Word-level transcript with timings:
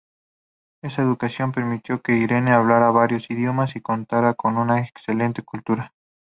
Esa 0.81 1.03
educación 1.03 1.51
permitió 1.51 2.01
que 2.01 2.17
Irene 2.17 2.53
hablara 2.53 2.89
varios 2.89 3.29
idiomas 3.29 3.75
y 3.75 3.81
contara 3.81 4.33
con 4.33 4.57
una 4.57 4.79
excelente 4.79 5.43
cultura. 5.43 5.93